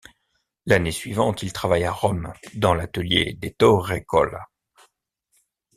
[0.65, 4.49] L'année suivante, il travaille à Rome dans l'atelier d'Ettore Colla.